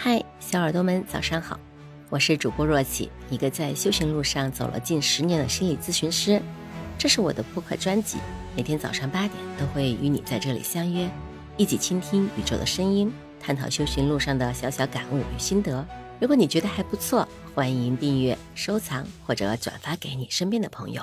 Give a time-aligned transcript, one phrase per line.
[0.00, 1.58] 嗨，小耳朵们，早上好！
[2.08, 6.40] 我是主播若琪，一个在修行路上走了近十年的心理咨询师。
[6.96, 8.18] 这是我的播客专辑，
[8.56, 11.10] 每天早上八点都会与你在这里相约，
[11.56, 15.84] 一起倾听宇宙的声音，探讨修行路上的小小感悟与心得。
[16.20, 21.02] 如果你觉得还不错，欢迎订阅、收藏或者转发给你身边的朋友。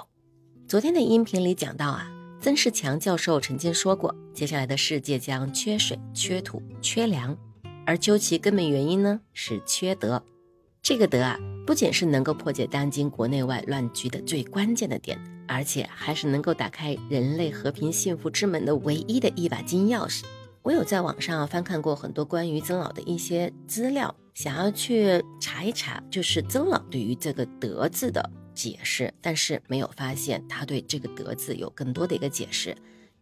[0.69, 2.09] 昨天的音频里讲到啊，
[2.39, 7.37] 曾仕强教授曾经说过，接下来的世界将缺水、缺土、缺粮。
[7.85, 10.23] 而究其根本原因呢，是缺德。
[10.81, 20.23] 这个德啊，不仅是能够破解当今国内外乱局的最关键的点，而且还是能够打开人类和平幸福之门的唯一的一把金钥匙。
[20.61, 32.75] 我有在网上翻看过很多关于曾老的一些资料，想要去查一查，就是曾老对于这个“德”字的解释，但是没有发现他对这个“德”字有更多的一个解释。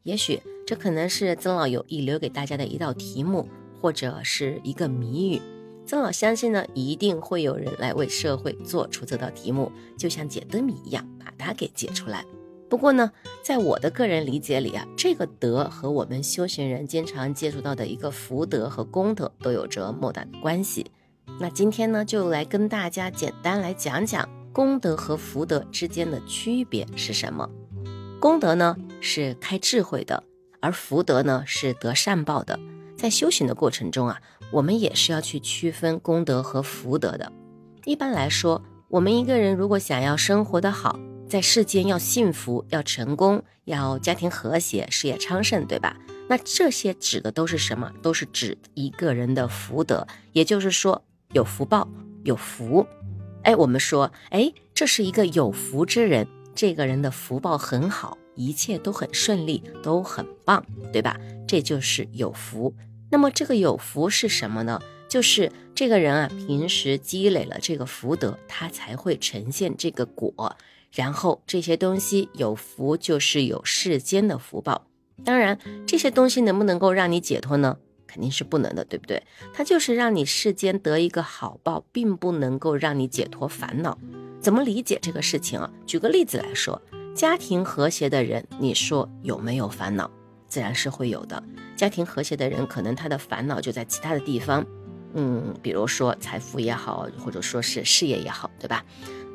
[0.03, 3.47] 也许这可能是曾老有意留给大家的一道题目。
[3.83, 5.41] 或者是一个谜语，
[5.85, 12.23] 曾老相信呢，一定会有人来为社会做出这道题目，就像解灯谜一样，把它给解出来。
[12.69, 13.11] 不过呢，
[13.43, 20.89] 在我的个人理解里啊，这个德和我们修行人经常接触到的一个福德和功德都有着莫大的关系。
[21.41, 27.49] 那今天呢，就来跟大家简单来讲讲功德和福德之间的区别是什么。
[28.21, 30.23] 功德呢是开智慧的，
[30.61, 32.57] 而福德呢是得善报的。
[33.03, 37.29] 在修行的过程中啊，我们也是要去区分功德和福德的。
[37.83, 45.97] 一般来说，我们一个人如果想要生活的好，在世间要幸福、要成功、要家庭和谐、事业昌盛，对吧？
[46.29, 47.91] 那这些指的都是什么？
[48.01, 51.85] 都是指一个人的福德，也就是说有福报、
[52.23, 52.87] 有福。
[53.41, 61.19] 哎，我们说，哎，这是一个有福之人，这个人的福报很好，一切都很顺利，都很棒，对吧？
[61.45, 62.73] 这就是有福。
[63.13, 64.81] 那么这个有福是什么呢？
[65.07, 70.57] 就是这个人啊，平时积累了这个福德，他才会呈现这个果。
[70.91, 74.87] 然后这些东西有福，就是有世间的福报。
[75.23, 77.77] 当然，这些东西能不能够让你解脱呢？
[78.07, 79.21] 肯定是不能的，对不对？
[79.53, 83.95] 它就是让你世间得一个好报，并不能够让你解脱烦恼。
[84.41, 85.71] 怎么理解这个事情啊？
[85.85, 86.81] 举个例子来说，
[87.15, 90.09] 家庭和谐的人，你说有没有烦恼？
[90.47, 91.43] 自然是会有的。
[91.83, 94.65] 家庭和谐的人，可能他的烦恼就在其他的地方，
[95.15, 98.85] 嗯，比如说财富也好，或者说是事业也好，对吧？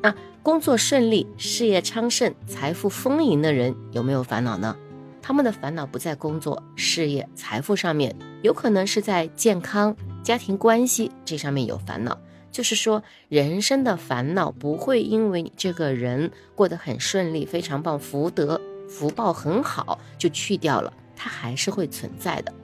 [0.02, 4.74] 那工作顺利、事业昌盛、财富丰盈的人有没有烦恼呢？
[5.20, 12.18] 他们的烦恼不在工作、事业、财富上面，有可能是在健康、家庭关系这上面有烦恼。
[12.50, 20.90] 就是说，人生的烦恼不会因为你这个人过得很顺利、非常棒、福德福报很好就去掉了。
[21.18, 22.54] 它还是会存在的。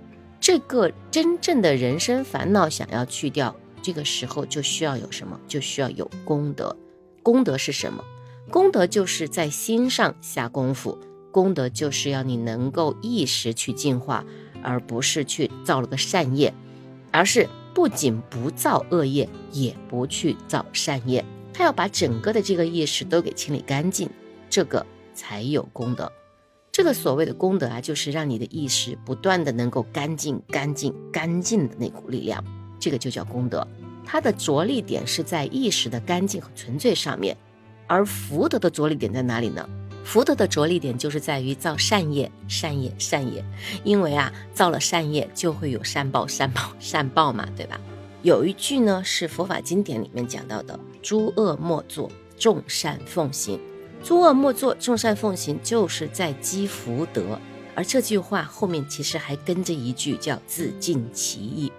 [0.40, 5.40] 这个真正的人生烦恼想要去掉，这个时候就需要有什么？
[5.48, 6.76] 就需要有功德。
[7.22, 8.04] 功德是什么？
[8.50, 10.96] 功德就是在心上下功夫。
[11.32, 14.24] 功德就是要你能够意识去净化，
[14.62, 16.54] 而不是去造了个善业，
[17.10, 21.24] 而是不仅不造恶业，也不去造善业。
[21.52, 24.08] 他要把整个的这个意识都给清理干净，
[24.48, 26.12] 这个才有功德。
[26.74, 32.44] 这个所谓的功德啊，就是让你的意识不断的能够干净、干净、干净的那股力量，
[32.80, 33.64] 这个就叫功德。
[34.04, 37.36] 它的着力点是在意识的干净和纯粹上面，
[37.86, 39.64] 而福德的着力点在哪里呢？
[40.04, 43.44] 福德的着力点就是在于造善业、善业、善业。
[43.84, 47.80] 因为啊，造了善业就会有善报、善报、善报嘛，对吧？
[48.22, 53.60] 有一句呢是佛法经典里面讲到的：诸恶莫作，众善奉行。
[54.04, 57.40] 诸恶莫作，众善奉行，就是在积福德。
[57.74, 61.72] 而这句话后面其实还跟着一句叫“自尽其意”。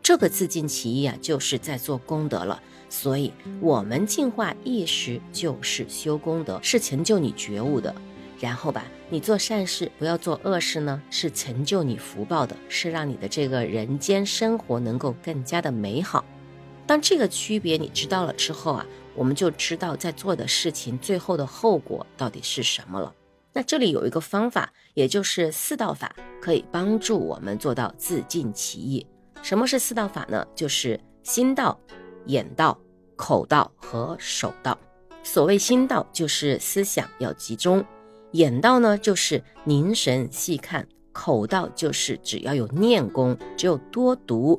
[0.00, 2.62] 这个“自尽其意”啊，就是在做功德了。
[2.88, 7.92] 所以，我们净化意识就是修功德，是成就你觉悟的。
[8.38, 16.24] 然后吧，你做善事，不要做恶事呢，是成就你福报的，是让你的这个人间生活能够更加的美好。
[16.86, 18.86] 当这个区别你知道了之后啊。
[19.14, 23.14] 我们就知道在做的事情最后的后果到底是什么了。
[23.52, 29.06] 那这里有一个方法，也就是四道法，可以帮助我们做到自尽其意。
[29.42, 30.46] 什么是四道法呢？
[30.54, 31.78] 就是心道、
[32.26, 32.78] 眼道、
[33.14, 34.78] 口道和手道。
[35.22, 37.82] 所谓心道，就是思想要集中；
[38.32, 40.82] 眼道呢，就是凝神细看；
[41.12, 44.58] 口道就是只要有念功，只有多读、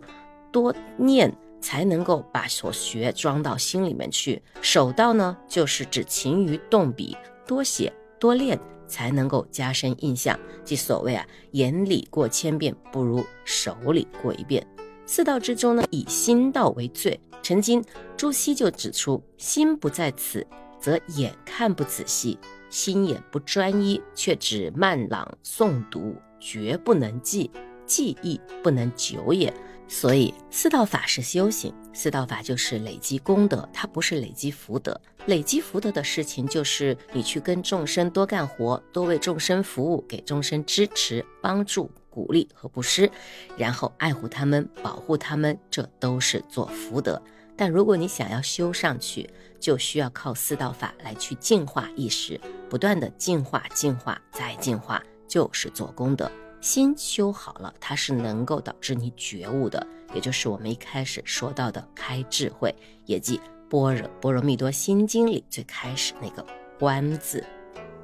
[0.51, 1.35] 多念。
[1.63, 4.41] 才能够把所学装到心里面去。
[4.61, 7.15] 手道呢，就是指勤于动笔，
[7.47, 10.37] 多写多练，才能够加深印象。
[10.65, 14.67] 即所谓啊，眼里过千遍，不如手里过一遍。
[15.05, 17.17] 四道之中呢，以心道为最。
[17.41, 17.81] 曾经
[18.17, 20.45] 朱熹就指出：“心不在此，
[20.79, 22.37] 则眼看不仔细；
[22.69, 27.49] 心眼不专一，却只慢朗诵读，绝不能记，
[27.85, 29.53] 记忆不能久也。”
[29.87, 34.99] 所以四道法是修行，四道法就是累积功德，它不是累积福德。
[35.27, 43.09] 累积福德的事情，就是你去跟众生多干活，多为众生服务，给众生支持、帮助、鼓励和布施，
[43.57, 47.21] 然后爱护他们、保护他们，这都是做福德。
[47.55, 52.39] 但如果你想要修上去，就需要靠四道法来去净化意识，
[52.69, 56.29] 不断的净化、净化再净化，就是做功德。
[56.63, 62.73] 心修好了，它是能够导致你觉悟的，也就是我们一开始说到的开智慧，
[63.05, 63.37] 也即
[63.69, 66.45] 《般若波罗蜜多心经》里最开始那个
[66.79, 67.43] “观”字。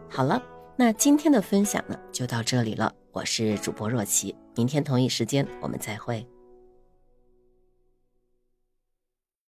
[0.10, 0.44] 好了，
[0.76, 2.94] 那今天的分享呢，就到这里了。
[3.14, 6.28] 我是主播若琪，明天同一时间我们再会。